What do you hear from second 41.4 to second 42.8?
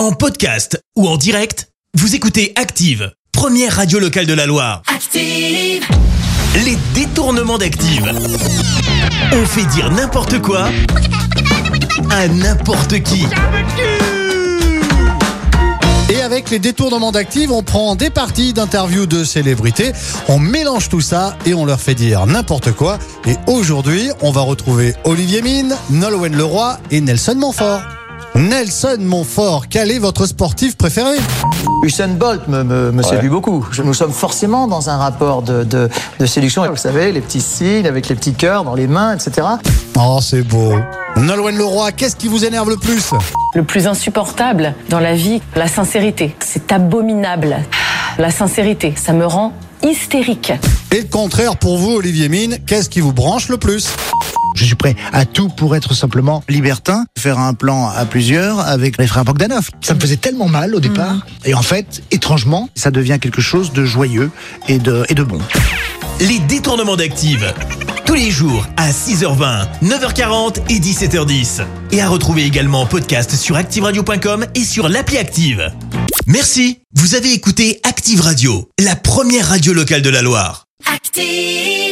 Leroy, qu'est-ce qui vous énerve le